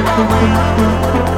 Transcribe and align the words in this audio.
away. 0.00 1.29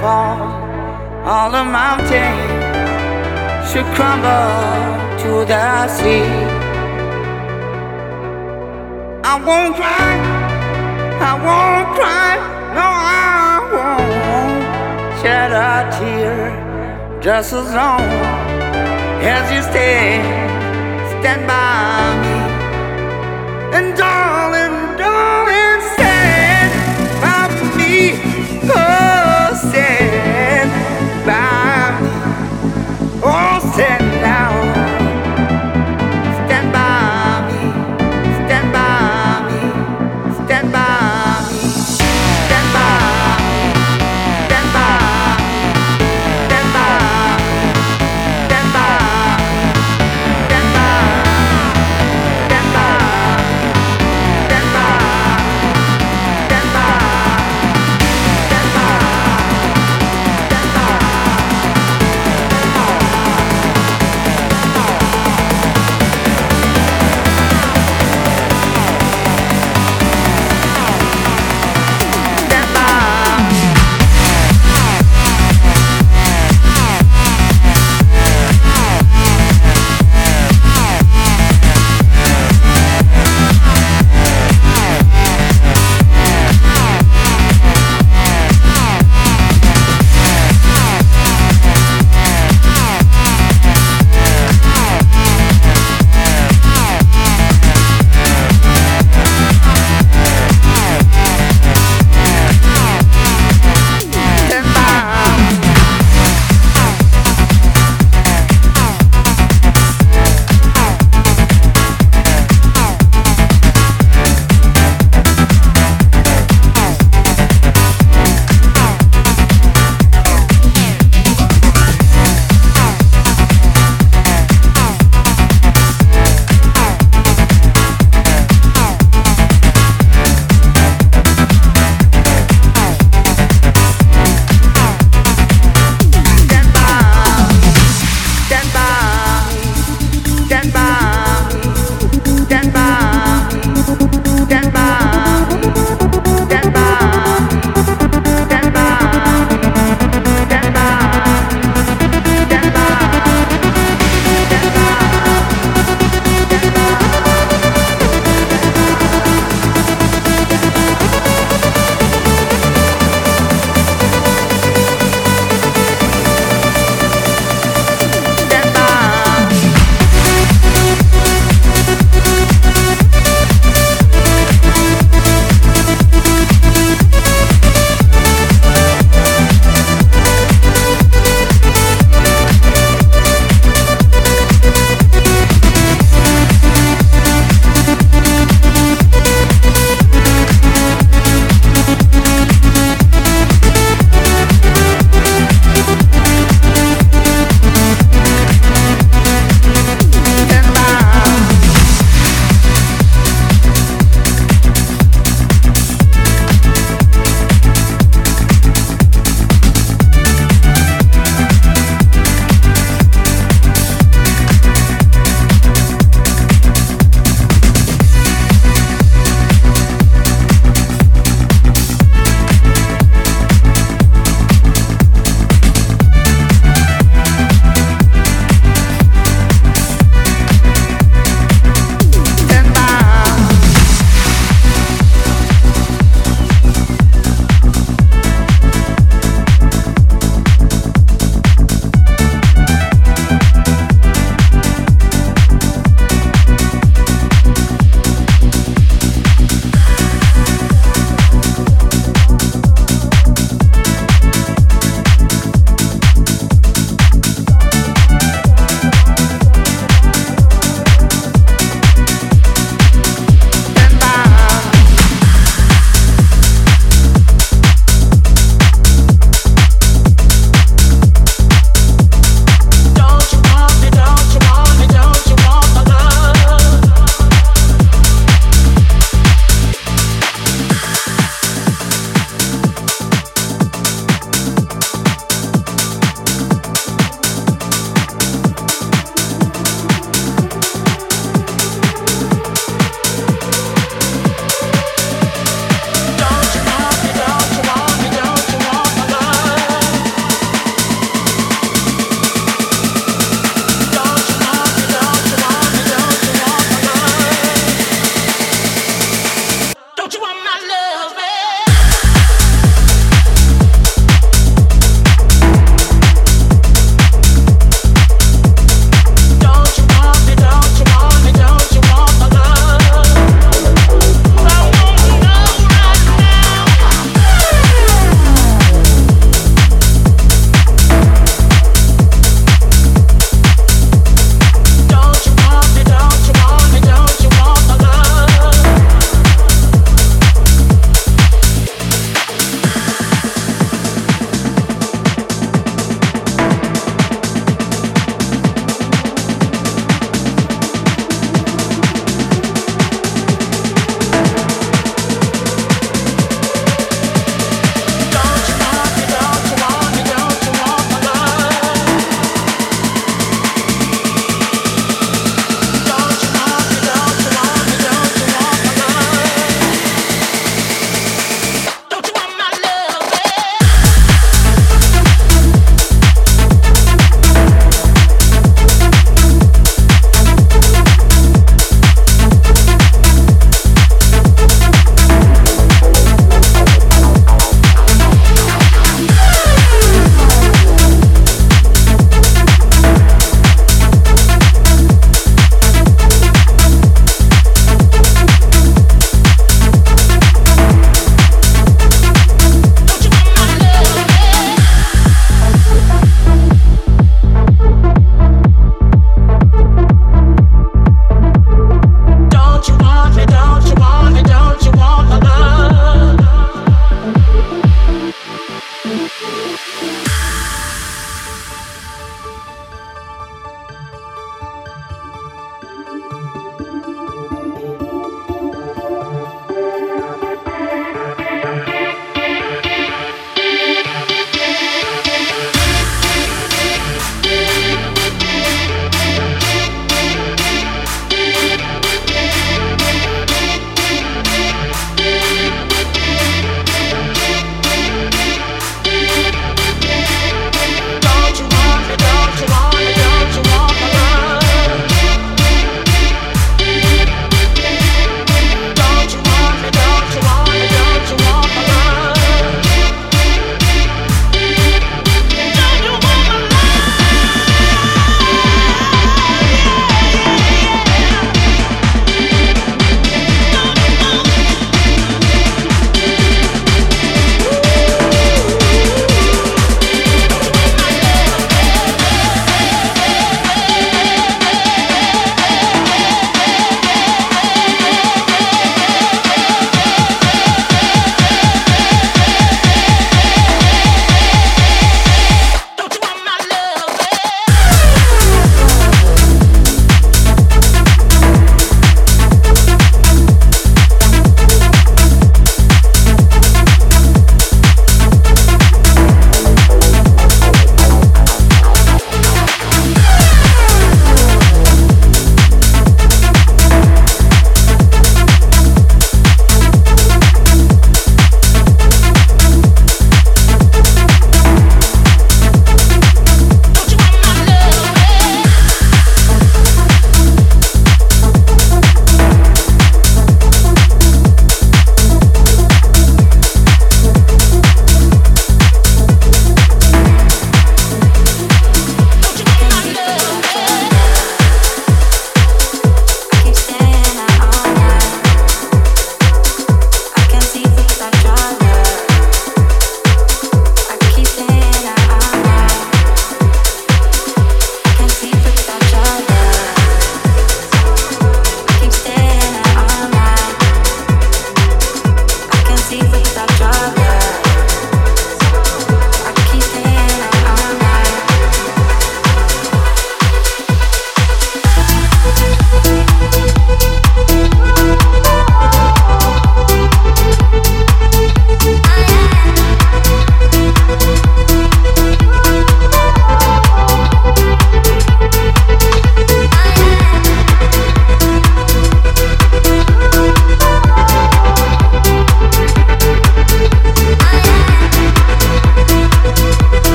Fall. 0.00 0.40
All 1.24 1.50
the 1.50 1.64
mountains 1.64 2.58
should 3.70 3.88
crumble 3.96 4.78
to 5.22 5.30
the 5.52 5.88
sea. 5.96 6.28
I 9.30 9.34
won't 9.46 9.74
cry, 9.76 10.10
I 11.30 11.32
won't 11.46 11.88
cry, 11.98 12.32
no, 12.76 12.86
I 12.86 13.54
won't 13.72 14.62
shed 15.20 15.52
a 15.52 15.74
tear 15.96 16.38
just 17.20 17.52
as 17.52 17.68
long 17.74 18.08
as 19.36 19.44
you 19.52 19.60
stay, 19.70 20.22
stand 21.18 21.42
by 21.46 22.14
me. 22.22 22.36
And 23.76 23.88
darling, 23.98 24.76
darling, 24.96 25.80
stand 25.94 26.70
by 27.22 27.42
me. 27.76 27.94
Oh, 28.70 28.97
stand 29.58 30.70
by 31.26 32.00
me. 32.00 32.10
Oh, 33.24 33.72
stand. 33.74 34.07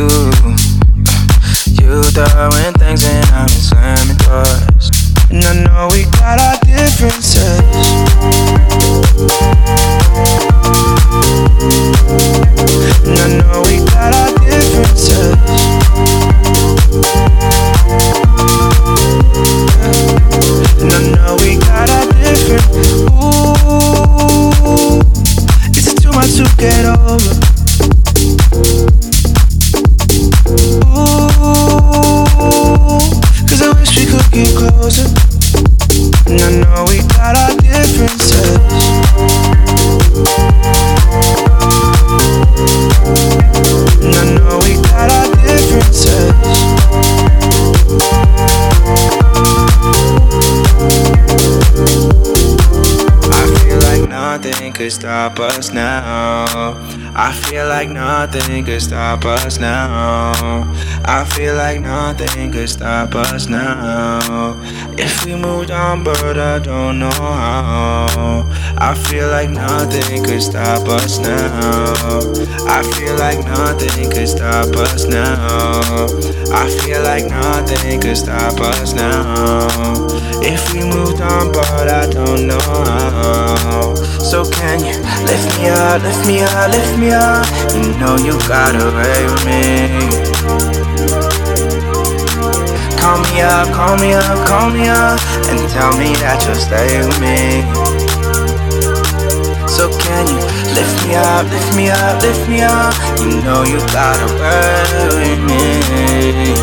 You, 0.00 0.08
you 1.76 2.00
throwing 2.16 2.72
things 2.80 3.04
and 3.04 3.26
I'm 3.36 3.48
slamming 3.48 4.16
doors. 4.24 4.90
And 5.28 5.44
I 5.44 5.52
know 5.60 5.88
we 5.92 6.04
got 6.16 6.40
our 6.40 6.56
differences. 6.64 7.60
And 13.04 13.18
I 13.20 13.28
know 13.44 13.60
we 13.66 13.76
got 13.92 14.14
our 14.14 14.32
differences. 14.40 15.36
And 20.80 20.92
I 20.94 20.96
know 21.12 21.36
we 21.42 21.58
got 21.58 21.90
our 21.90 22.06
different. 22.14 22.64
Ooh, 23.20 25.00
it's 25.76 25.92
too 26.00 26.12
much 26.12 26.32
to 26.36 26.48
get 26.56 26.86
over. 26.86 27.29
Stop 54.90 55.38
us 55.38 55.72
now. 55.72 56.46
I 57.14 57.32
feel 57.32 57.66
like 57.66 57.88
nothing 57.88 58.64
could 58.64 58.82
stop 58.82 59.24
us 59.24 59.58
now. 59.58 60.72
I 61.04 61.24
feel 61.24 61.54
like 61.54 61.80
nothing 61.80 62.52
could 62.52 62.68
stop 62.68 63.14
us 63.14 63.46
now. 63.46 64.56
If 64.98 65.24
we 65.24 65.34
moved 65.34 65.70
on, 65.70 66.04
but 66.04 66.38
I 66.38 66.58
don't 66.58 66.98
know 66.98 67.10
how. 67.10 68.46
I 68.78 68.94
feel 68.94 69.28
like 69.28 69.50
nothing 69.50 70.24
could 70.24 70.42
stop 70.42 70.88
us 70.88 71.18
now. 71.18 72.20
I 72.66 72.82
feel 72.94 73.16
like 73.16 73.44
nothing 73.44 74.10
could 74.10 74.28
stop 74.28 74.74
us 74.76 75.04
now. 75.06 76.06
I 76.52 76.68
feel 76.80 77.02
like 77.02 77.26
nothing 77.26 78.00
could 78.00 78.16
stop 78.16 78.60
us 78.60 78.94
now. 78.94 80.19
If 80.42 80.72
we 80.72 80.80
moved 80.80 81.20
on, 81.20 81.52
but 81.52 81.88
I 81.88 82.08
don't 82.08 82.46
know. 82.46 83.94
So 84.20 84.48
can 84.48 84.80
you 84.80 84.96
lift 85.26 85.58
me 85.58 85.68
up, 85.68 86.02
lift 86.02 86.26
me 86.26 86.40
up, 86.40 86.70
lift 86.72 86.98
me 86.98 87.10
up? 87.12 87.46
You 87.74 87.92
know 88.00 88.16
you 88.16 88.38
got 88.48 88.74
away 88.74 89.20
with 89.28 89.44
me. 89.44 89.90
Call 93.00 93.18
me 93.20 93.40
up, 93.40 93.68
call 93.74 93.96
me 93.98 94.14
up, 94.14 94.46
call 94.46 94.70
me 94.70 94.88
up, 94.88 95.20
and 95.48 95.60
tell 95.68 95.92
me 95.98 96.14
that 96.24 96.44
you'll 96.46 96.54
stay 96.56 97.00
with 97.04 97.20
me. 97.20 97.64
So 99.68 99.88
can 99.98 100.26
you 100.28 100.40
lift 100.76 101.06
me 101.06 101.16
up, 101.16 101.48
lift 101.50 101.76
me 101.76 101.90
up, 101.90 102.22
lift 102.22 102.48
me 102.48 102.60
up? 102.60 102.94
You 103.20 103.40
know 103.42 103.64
you 103.64 103.78
gotta 103.92 104.28
with 105.16 105.40
me. 105.48 106.54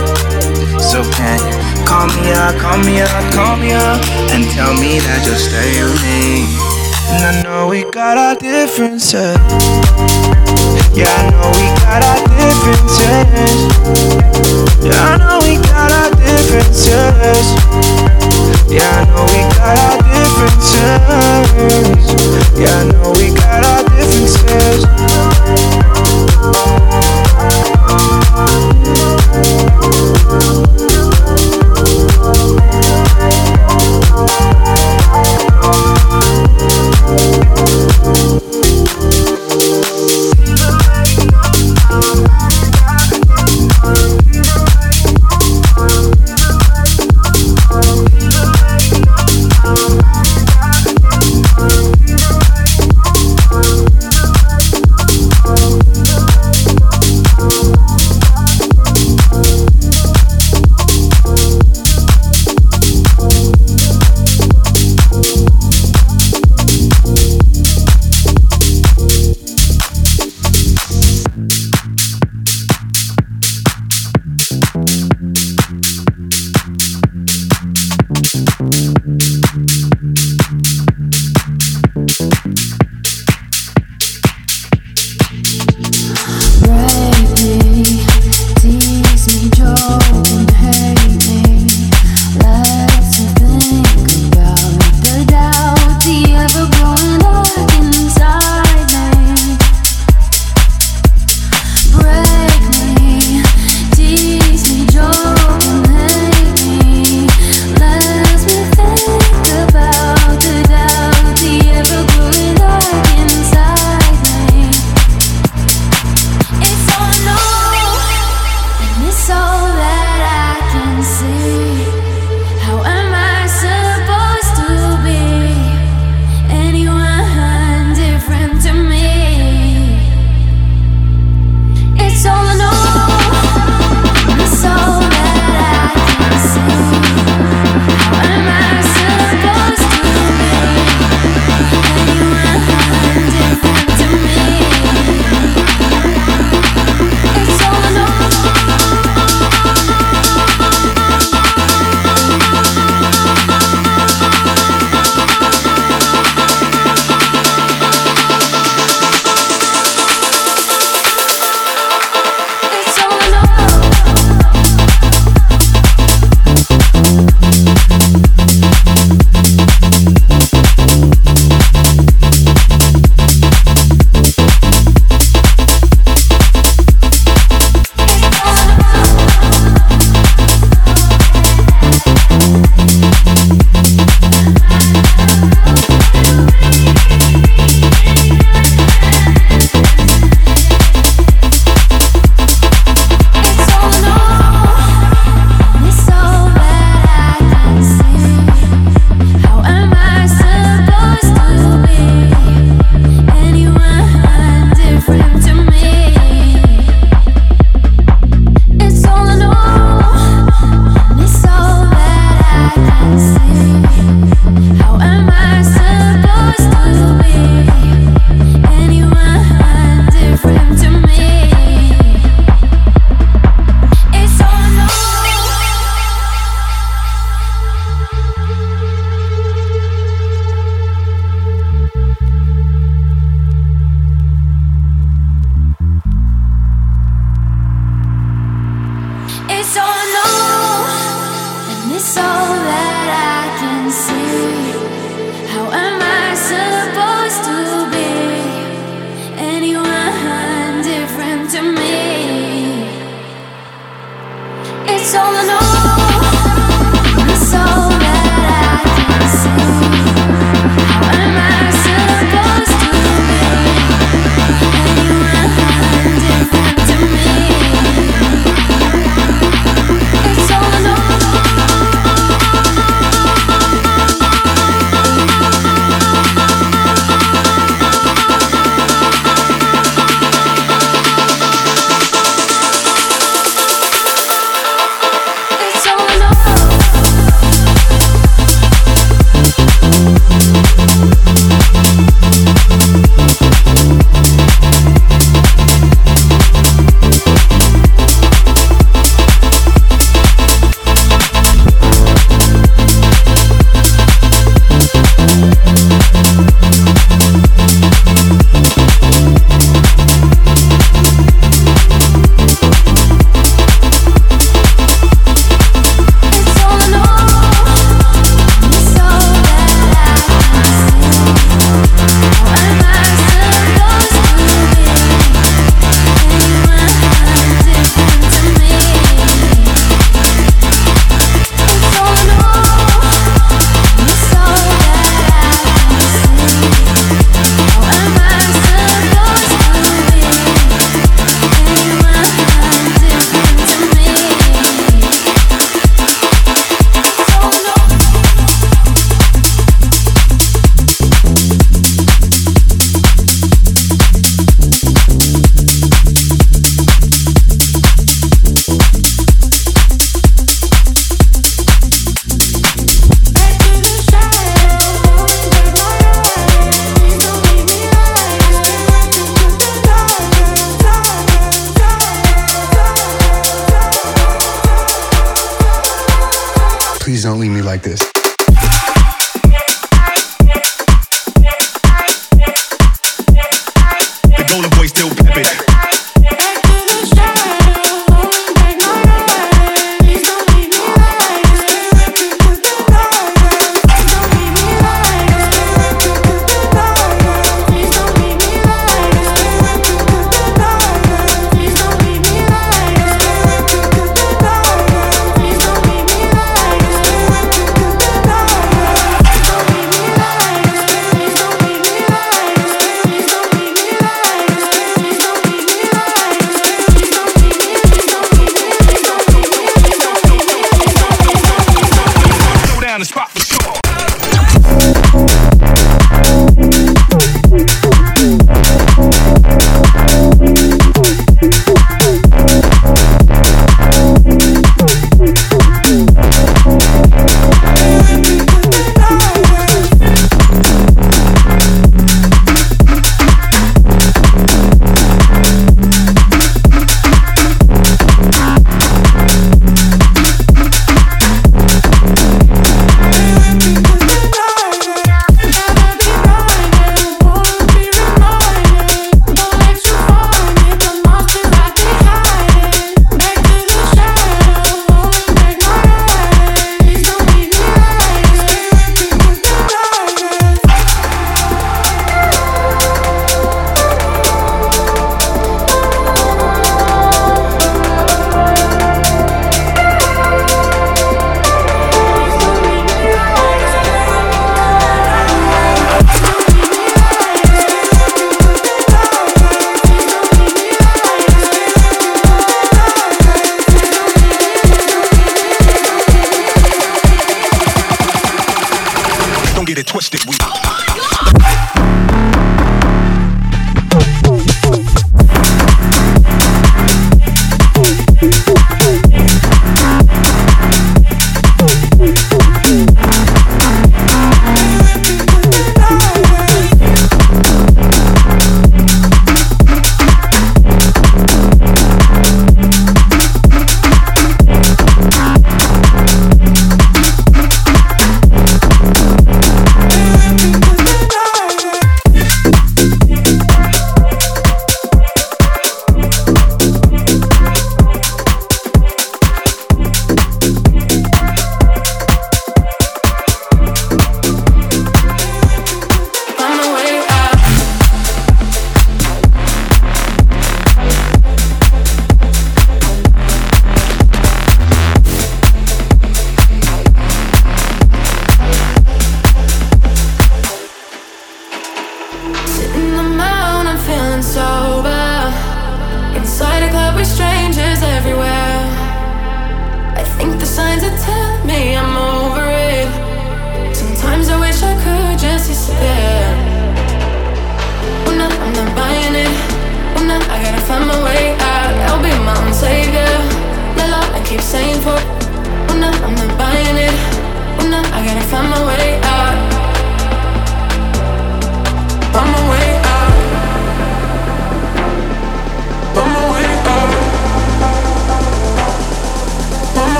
So 0.80 1.04
can 1.13 1.40
you 1.42 1.57
call 1.88 2.08
me 2.08 2.32
up, 2.34 2.58
call 2.60 2.78
me 2.80 3.00
up, 3.00 3.34
call 3.34 3.56
me 3.56 3.71
up, 3.71 4.04
and 4.36 4.43
tell 4.52 4.73
me 4.73 5.00
that 5.00 5.26
you'll 5.26 5.38
stay 5.39 5.82
with 5.82 5.95
me? 6.04 6.43
And 7.15 7.23
I 7.23 7.41
know 7.43 7.69
we 7.69 7.86
got 7.91 8.17
our 8.17 8.36
differences. 8.36 9.38
Yeah, 10.91 11.08
I 11.08 11.30
know 11.32 11.50
we 11.56 11.71
got 11.80 12.04
our 12.04 12.19
differences. 12.36 14.66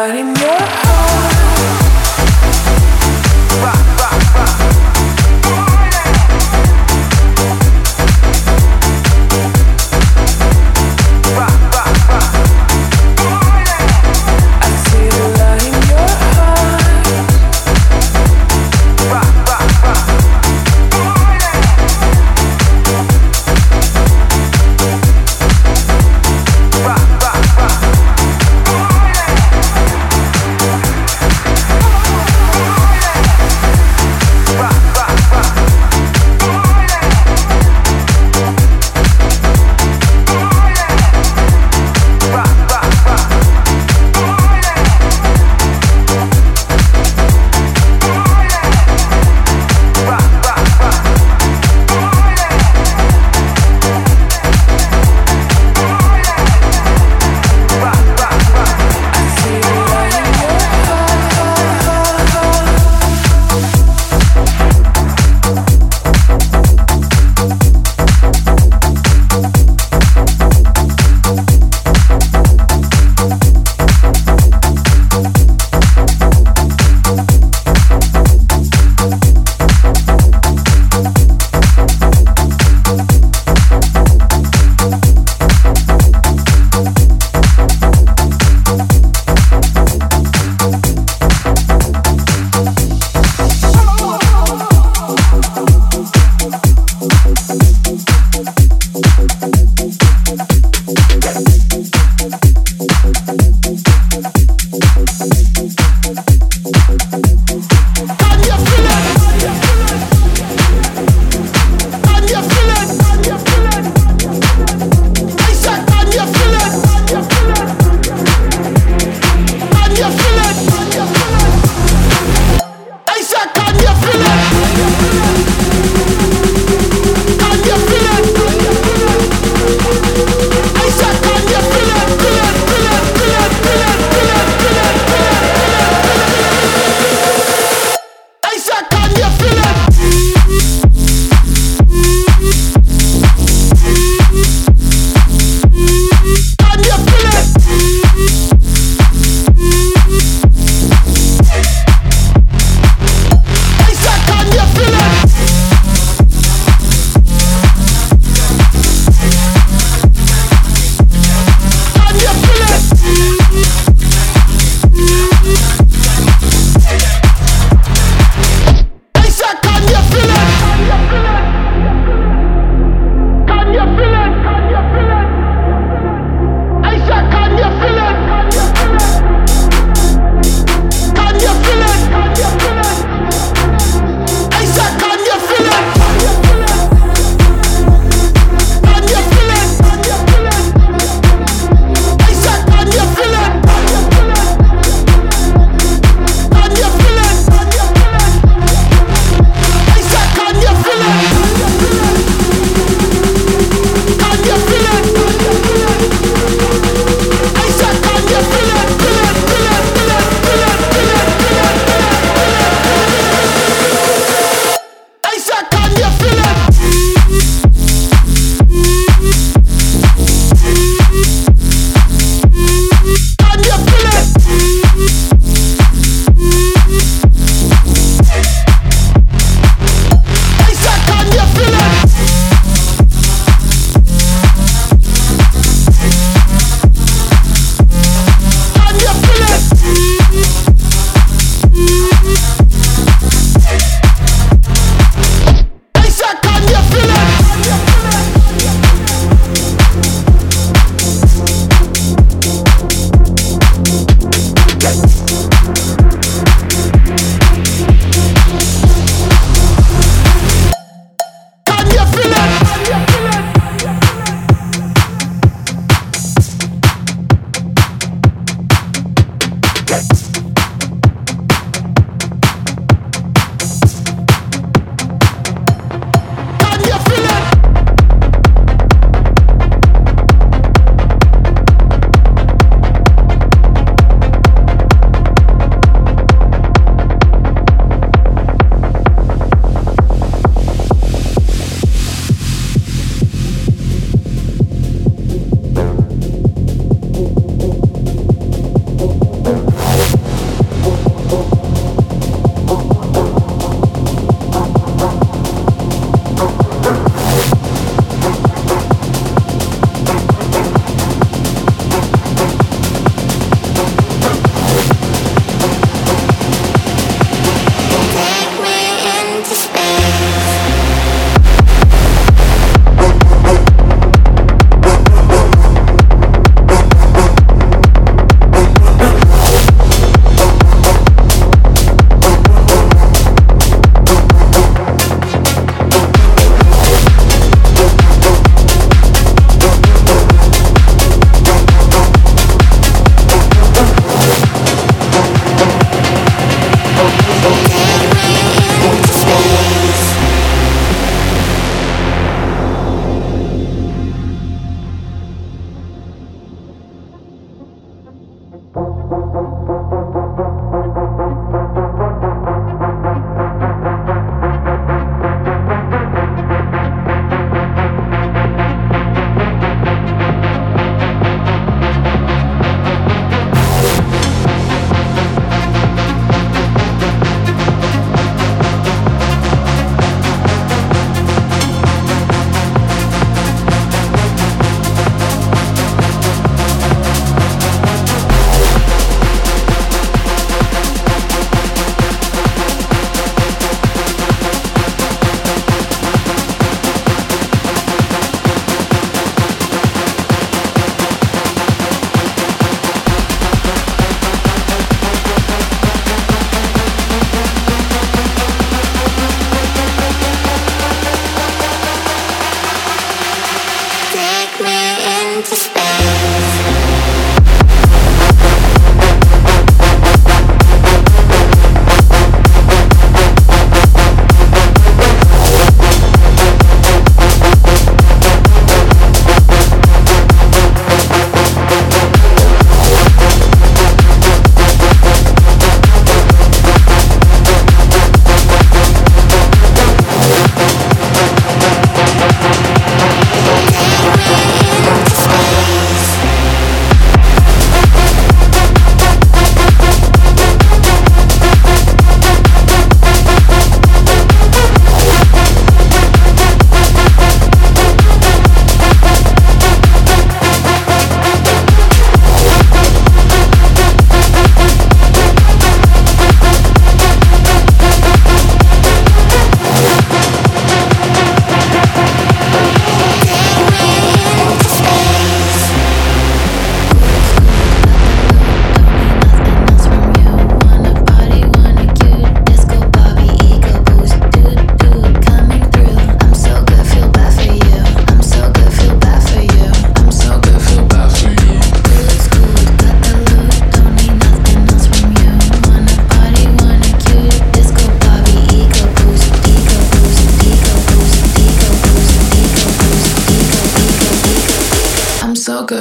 Anybody 0.00 0.39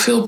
feel 0.00 0.24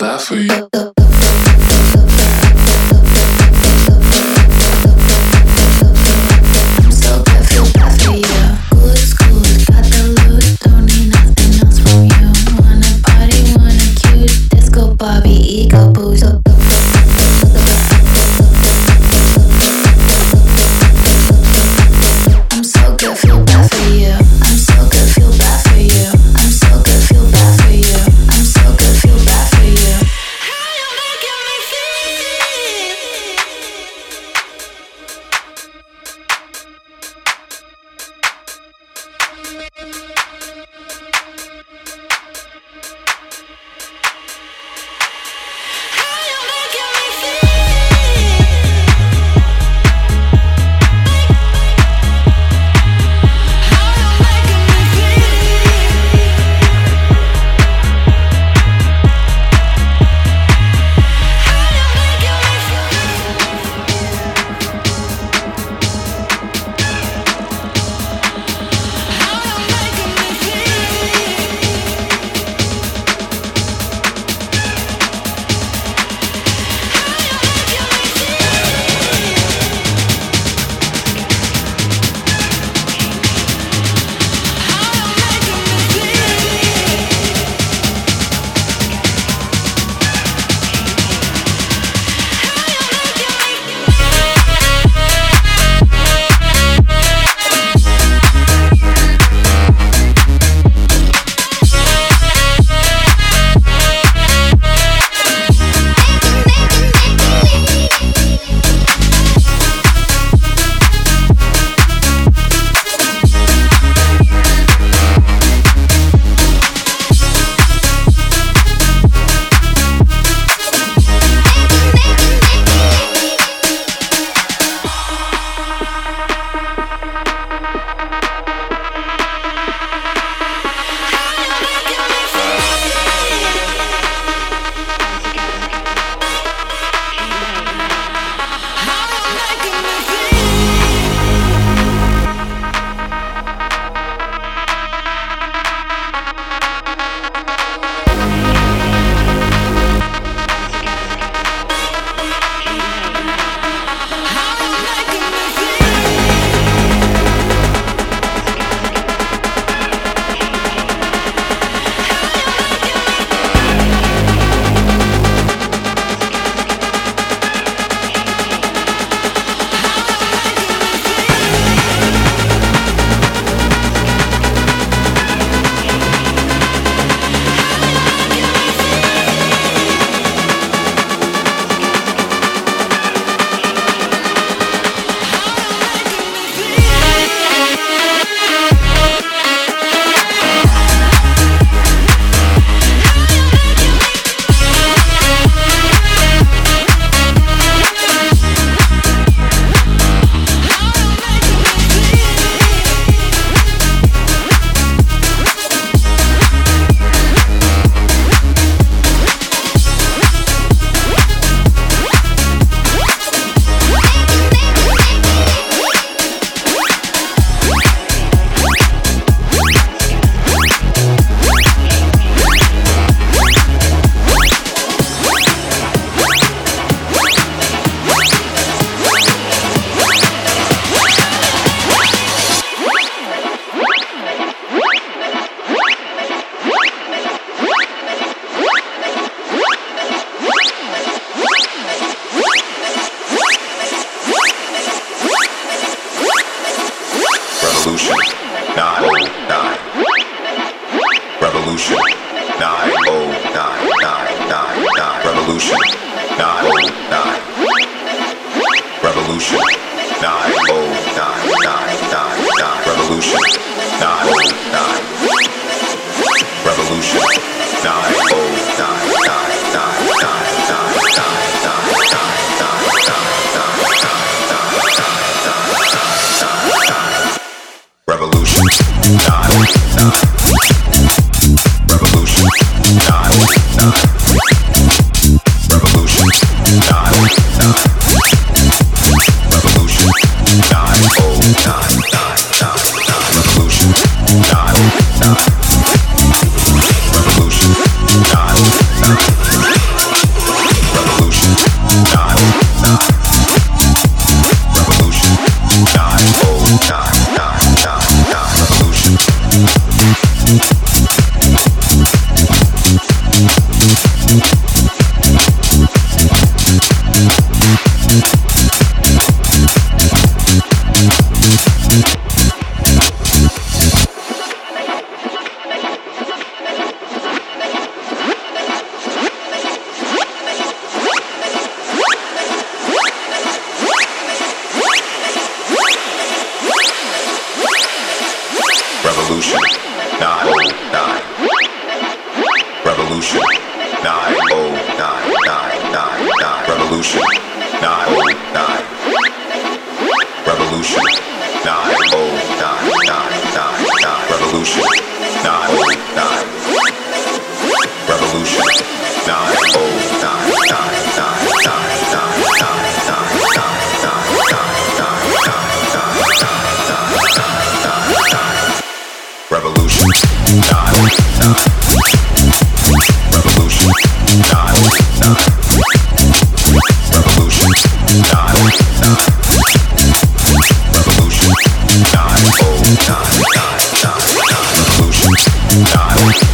too 386.30 386.52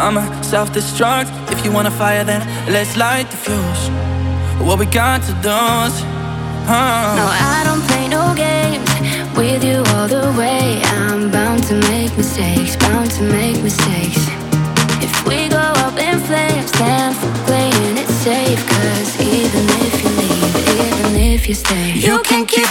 I'ma 0.00 0.24
self-destruct. 0.40 1.28
If 1.52 1.64
you 1.64 1.70
wanna 1.72 1.90
fire, 1.90 2.24
then 2.24 2.40
let's 2.72 2.96
light 2.96 3.30
the 3.30 3.36
fuse. 3.36 3.84
What 4.66 4.78
we 4.78 4.86
got 4.86 5.22
to 5.22 5.32
do 5.42 5.58
is, 5.86 5.94
huh? 6.64 7.14
No, 7.20 7.26
I 7.28 7.60
don't 7.64 7.82
play 7.88 8.08
no 8.08 8.34
games 8.34 8.88
with 9.36 9.62
you 9.62 9.78
all 9.94 10.08
the 10.08 10.32
way. 10.38 10.80
I'm 10.98 11.30
bound 11.30 11.64
to 11.64 11.74
make 11.92 12.16
mistakes, 12.16 12.76
bound 12.76 13.10
to 13.12 13.22
make 13.22 13.62
mistakes. 13.62 14.22
If 15.04 15.12
we 15.26 15.48
go 15.48 15.66
up 15.84 15.96
in 15.98 16.18
flames, 16.20 16.72
then 16.72 17.12
for 17.14 17.32
playing 17.46 17.96
it 17.98 18.08
safe. 18.08 18.60
Cause 18.66 19.20
even 19.20 19.64
if 19.84 19.94
you 20.02 20.10
leave, 20.20 20.54
even 20.80 21.16
if 21.34 21.48
you 21.48 21.54
stay, 21.54 21.92
you 21.92 22.22
can 22.22 22.46
keep 22.46 22.70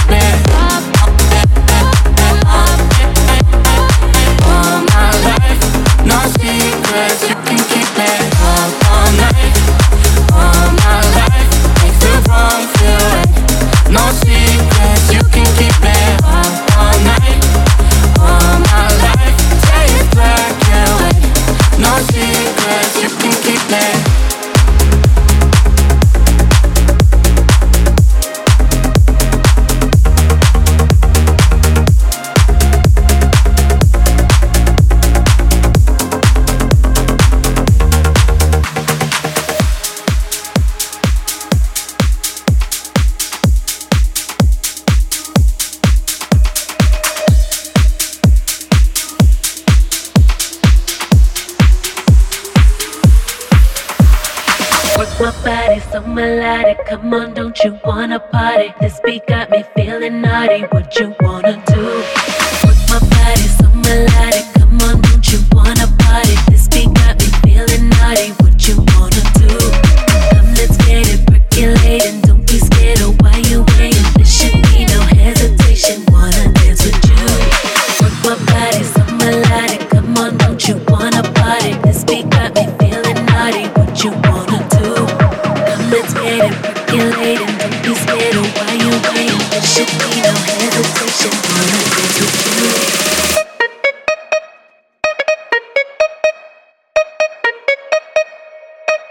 Come 56.91 57.13
on, 57.13 57.33
don't 57.33 57.57
you 57.63 57.79
wanna 57.85 58.19
party? 58.19 58.73
This 58.81 58.99
beat 58.99 59.25
got 59.25 59.49
me 59.49 59.63
feeling 59.77 60.19
naughty. 60.21 60.65
Would 60.73 60.93
you 60.99 61.10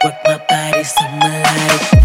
Work 0.03 0.15
my 0.25 0.39
body, 0.49 0.83
sum 0.83 1.19
my 1.19 1.43
life. 1.43 2.00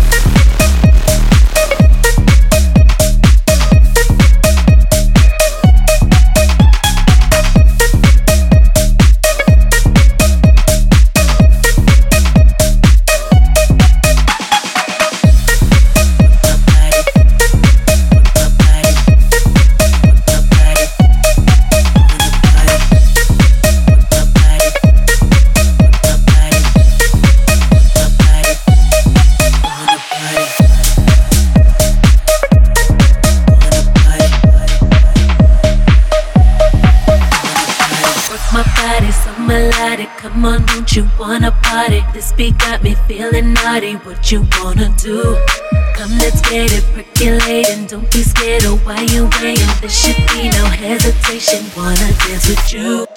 Don't 47.88 48.12
be 48.12 48.24
scared 48.24 48.66
of 48.66 48.84
why 48.84 49.02
you 49.12 49.26
away. 49.26 49.56
There 49.80 49.90
should 49.90 50.18
be 50.34 50.50
no 50.50 50.66
hesitation. 50.66 51.66
Wanna 51.78 52.12
dance 52.18 52.50
with 52.50 52.74
you. 52.74 53.15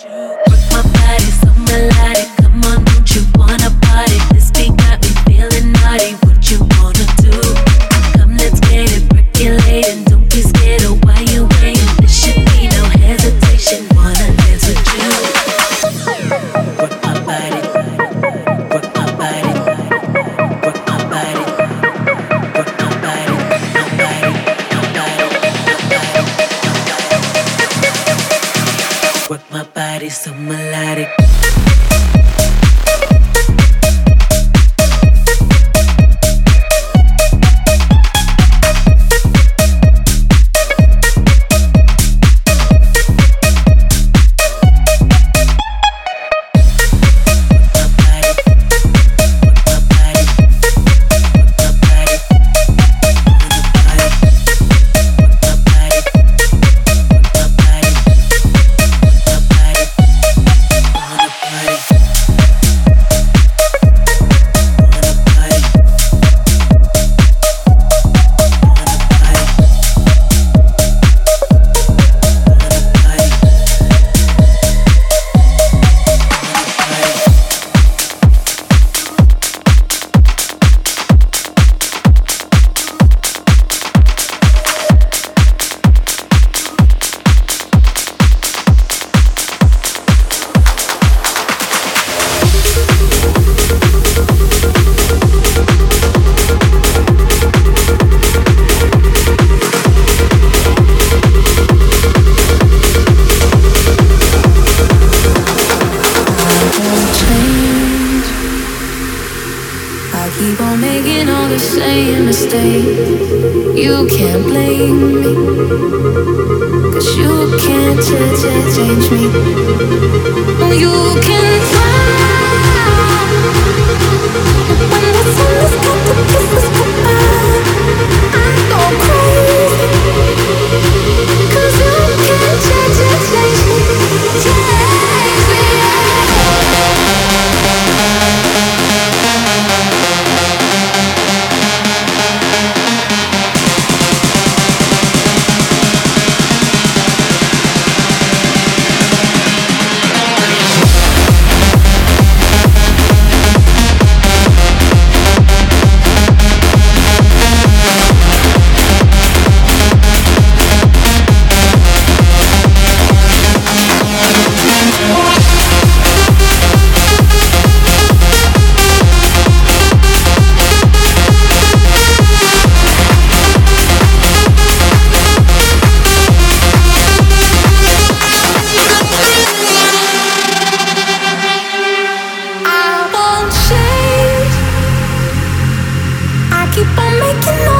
breaking 187.28 187.68
up. 187.68 187.77